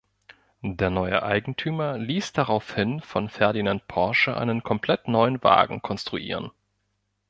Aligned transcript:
Der 0.63 0.89
neue 0.89 1.21
Eigentümer 1.21 1.99
ließ 1.99 2.33
daraufhin 2.33 3.01
von 3.01 3.29
Ferdinand 3.29 3.87
Porsche 3.87 4.35
einen 4.35 4.63
komplett 4.63 5.07
neuen 5.07 5.43
Wagen 5.43 5.83
konstruieren. 5.83 6.49